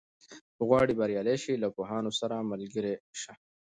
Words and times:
که 0.55 0.61
غواړې 0.69 0.93
بریالی 0.99 1.37
شې، 1.43 1.53
له 1.63 1.67
پوهانو 1.75 2.11
سره 2.19 2.47
ملګری 2.51 2.93
شه. 3.21 3.33